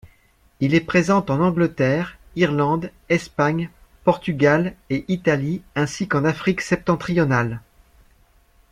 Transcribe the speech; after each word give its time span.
Il 0.61 0.73
est 0.73 0.79
présent 0.81 1.23
en 1.29 1.39
Angleterre, 1.41 2.17
Irlande, 2.35 2.89
Espagne, 3.09 3.69
Portugal 4.03 4.73
et 4.89 5.05
Italie 5.09 5.61
ainsi 5.75 6.07
qu'en 6.07 6.25
Afrique 6.25 6.61
septentrionale. 6.61 7.61